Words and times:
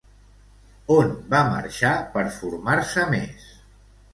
On 0.95 1.13
va 1.35 1.41
marxar 1.51 1.93
per 2.17 2.25
formar-se 2.39 3.05
més? 3.13 3.49